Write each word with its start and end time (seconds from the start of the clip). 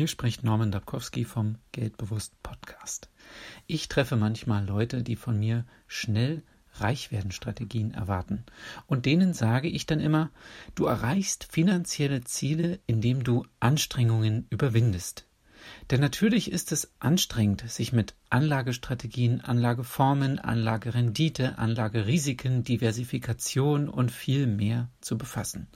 Hier 0.00 0.08
spricht 0.08 0.44
Norman 0.44 0.72
Dabkowski 0.72 1.26
vom 1.26 1.56
Geldbewusst 1.72 2.32
Podcast. 2.42 3.10
Ich 3.66 3.86
treffe 3.86 4.16
manchmal 4.16 4.64
Leute, 4.64 5.02
die 5.02 5.14
von 5.14 5.38
mir 5.38 5.66
schnell 5.88 6.42
reich 6.76 7.12
werden 7.12 7.32
Strategien 7.32 7.92
erwarten. 7.92 8.44
Und 8.86 9.04
denen 9.04 9.34
sage 9.34 9.68
ich 9.68 9.84
dann 9.84 10.00
immer, 10.00 10.30
du 10.74 10.86
erreichst 10.86 11.48
finanzielle 11.52 12.24
Ziele, 12.24 12.80
indem 12.86 13.24
du 13.24 13.44
Anstrengungen 13.60 14.46
überwindest. 14.48 15.26
Denn 15.90 16.00
natürlich 16.00 16.50
ist 16.50 16.72
es 16.72 16.94
anstrengend, 16.98 17.68
sich 17.70 17.92
mit 17.92 18.14
Anlagestrategien, 18.30 19.42
Anlageformen, 19.42 20.38
Anlagerendite, 20.38 21.58
Anlagerisiken, 21.58 22.64
Diversifikation 22.64 23.90
und 23.90 24.10
viel 24.10 24.46
mehr 24.46 24.88
zu 25.02 25.18
befassen. 25.18 25.68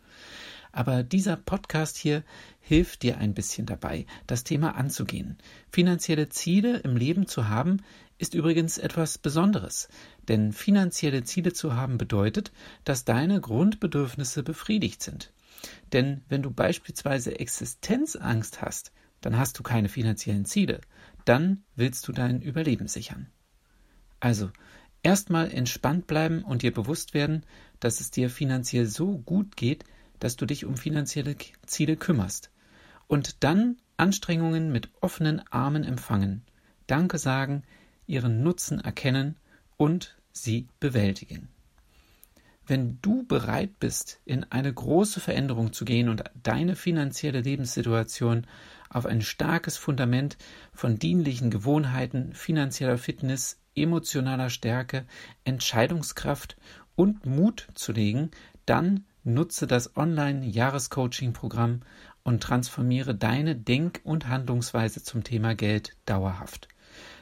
Aber 0.75 1.04
dieser 1.04 1.36
Podcast 1.36 1.96
hier 1.96 2.25
hilft 2.59 3.04
dir 3.04 3.18
ein 3.18 3.32
bisschen 3.32 3.64
dabei, 3.64 4.06
das 4.27 4.43
Thema 4.43 4.74
anzugehen. 4.74 5.38
Finanzielle 5.70 6.30
Ziele 6.30 6.78
im 6.78 6.96
Leben 6.96 7.28
zu 7.28 7.48
haben, 7.48 7.77
ist 8.19 8.34
übrigens 8.34 8.79
etwas 8.79 9.18
Besonderes. 9.18 9.88
Denn 10.27 10.52
finanzielle 10.52 11.23
Ziele 11.23 11.52
zu 11.52 11.77
haben 11.77 11.96
bedeutet, 11.96 12.51
dass 12.82 13.05
deine 13.05 13.41
Grundbedürfnisse 13.41 14.42
befriedigt 14.42 15.01
sind. 15.01 15.32
Denn 15.92 16.23
wenn 16.29 16.42
du 16.42 16.51
beispielsweise 16.51 17.38
Existenzangst 17.38 18.60
hast, 18.60 18.91
dann 19.20 19.38
hast 19.38 19.56
du 19.56 19.62
keine 19.62 19.88
finanziellen 19.88 20.45
Ziele. 20.45 20.80
Dann 21.24 21.62
willst 21.77 22.09
du 22.09 22.12
dein 22.12 22.43
Überleben 22.43 22.88
sichern. 22.88 23.29
Also, 24.18 24.51
erstmal 25.04 25.52
entspannt 25.52 26.09
bleiben 26.09 26.43
und 26.43 26.62
dir 26.62 26.73
bewusst 26.73 27.15
werden, 27.15 27.46
dass 27.79 28.01
es 28.01 28.10
dir 28.10 28.29
finanziell 28.29 28.87
so 28.87 29.18
gut 29.18 29.56
geht, 29.56 29.84
dass 30.24 30.37
du 30.37 30.46
dich 30.46 30.64
um 30.64 30.78
finanzielle 30.78 31.37
Ziele 31.66 31.98
kümmerst. 31.98 32.51
Und 33.09 33.45
dann 33.45 33.77
Anstrengungen 33.98 34.73
mit 34.73 34.88
offenen 35.02 35.42
Armen 35.52 35.84
empfangen, 35.84 36.41
Danke 36.87 37.19
sagen, 37.19 37.62
ihren 38.07 38.43
Nutzen 38.43 38.80
erkennen 38.80 39.37
und 39.76 40.16
sie 40.32 40.66
bewältigen. 40.80 41.51
Wenn 42.66 42.99
du 43.02 43.26
bereit 43.26 43.79
bist, 43.79 44.18
in 44.24 44.45
eine 44.45 44.73
große 44.73 45.21
Veränderung 45.21 45.74
zu 45.74 45.84
gehen 45.84 46.09
und 46.09 46.24
deine 46.43 46.74
finanzielle 46.74 47.43
Lebenssituation 47.43 48.46
auf 48.88 49.04
ein 49.04 49.21
starkes 49.21 49.77
Fundament 49.77 50.38
von 50.73 50.99
dienlichen 50.99 51.51
Gewohnheiten, 51.51 52.32
finanzieller 52.32 52.96
Fitness, 52.96 53.60
emotionaler 53.77 54.49
Stärke, 54.49 55.04
Entscheidungskraft 55.45 56.56
und 56.96 57.27
Mut 57.27 57.68
zu 57.74 57.93
legen, 57.93 58.30
dann 58.65 59.04
Nutze 59.25 59.67
das 59.67 59.97
Online-Jahrescoaching-Programm 59.97 61.80
und 62.25 62.43
transformiere 62.43 63.15
deine 63.15 63.57
Denk- 63.57 64.03
und 64.05 64.28
Handlungsweise 64.28 65.03
zum 65.03 65.25
Thema 65.25 65.55
Geld 65.55 65.97
dauerhaft. 66.05 66.69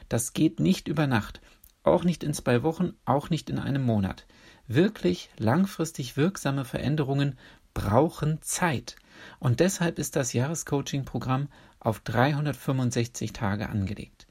Das 0.09 0.33
geht 0.33 0.59
nicht 0.59 0.89
über 0.89 1.07
Nacht, 1.07 1.41
auch 1.83 2.03
nicht 2.03 2.23
in 2.23 2.33
zwei 2.33 2.61
Wochen, 2.61 2.93
auch 3.05 3.29
nicht 3.29 3.49
in 3.49 3.57
einem 3.57 3.83
Monat. 3.83 4.25
Wirklich 4.67 5.29
langfristig 5.37 6.17
wirksame 6.17 6.65
Veränderungen 6.65 7.37
brauchen 7.73 8.41
Zeit. 8.41 8.97
Und 9.39 9.61
deshalb 9.61 9.97
ist 9.97 10.17
das 10.17 10.33
Jahrescoaching-Programm 10.33 11.47
auf 11.79 12.01
365 12.01 13.31
Tage 13.31 13.69
angelegt. 13.69 14.27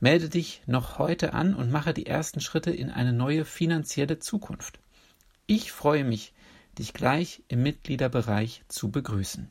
Melde 0.00 0.28
dich 0.28 0.62
noch 0.66 0.98
heute 0.98 1.32
an 1.32 1.54
und 1.54 1.70
mache 1.70 1.94
die 1.94 2.06
ersten 2.06 2.40
Schritte 2.40 2.72
in 2.72 2.90
eine 2.90 3.12
neue 3.12 3.44
finanzielle 3.44 4.18
Zukunft. 4.18 4.80
Ich 5.46 5.72
freue 5.72 6.04
mich, 6.04 6.34
dich 6.74 6.92
gleich 6.92 7.42
im 7.48 7.62
Mitgliederbereich 7.62 8.62
zu 8.68 8.90
begrüßen. 8.90 9.48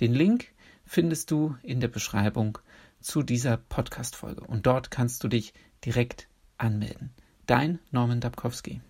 Den 0.00 0.14
Link 0.14 0.52
findest 0.84 1.30
du 1.30 1.56
in 1.62 1.80
der 1.80 1.88
Beschreibung 1.88 2.58
zu 3.00 3.22
dieser 3.22 3.56
Podcast-Folge 3.56 4.42
und 4.42 4.66
dort 4.66 4.90
kannst 4.90 5.22
du 5.24 5.28
dich 5.28 5.54
direkt 5.84 6.28
anmelden. 6.56 7.10
Dein 7.46 7.78
Norman 7.90 8.20
Dabkowski. 8.20 8.80